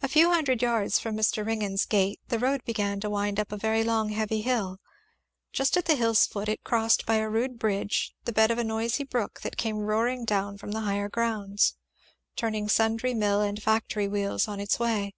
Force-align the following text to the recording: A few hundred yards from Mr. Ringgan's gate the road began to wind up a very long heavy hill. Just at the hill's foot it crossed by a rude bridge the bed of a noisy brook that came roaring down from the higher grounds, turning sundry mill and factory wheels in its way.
A 0.00 0.06
few 0.06 0.30
hundred 0.30 0.62
yards 0.62 1.00
from 1.00 1.16
Mr. 1.16 1.44
Ringgan's 1.44 1.86
gate 1.86 2.20
the 2.28 2.38
road 2.38 2.64
began 2.64 3.00
to 3.00 3.10
wind 3.10 3.40
up 3.40 3.50
a 3.50 3.56
very 3.56 3.82
long 3.82 4.10
heavy 4.10 4.42
hill. 4.42 4.78
Just 5.52 5.76
at 5.76 5.86
the 5.86 5.96
hill's 5.96 6.24
foot 6.24 6.48
it 6.48 6.62
crossed 6.62 7.04
by 7.04 7.16
a 7.16 7.28
rude 7.28 7.58
bridge 7.58 8.14
the 8.26 8.32
bed 8.32 8.52
of 8.52 8.58
a 8.58 8.62
noisy 8.62 9.02
brook 9.02 9.40
that 9.40 9.56
came 9.56 9.78
roaring 9.78 10.24
down 10.24 10.56
from 10.56 10.70
the 10.70 10.82
higher 10.82 11.08
grounds, 11.08 11.74
turning 12.36 12.68
sundry 12.68 13.12
mill 13.12 13.40
and 13.40 13.60
factory 13.60 14.06
wheels 14.06 14.46
in 14.46 14.60
its 14.60 14.78
way. 14.78 15.14